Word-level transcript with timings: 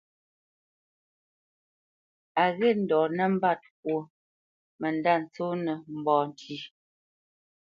A 2.43 2.45
ghê 2.57 2.69
ndɔ̌ 2.81 3.03
nəmbat 3.17 3.61
ŋkwó 3.73 3.97
mə 4.79 4.87
ndâ 4.97 5.13
tsónə́ 5.33 5.77
mbá 5.99 6.15
ntí. 6.29 6.55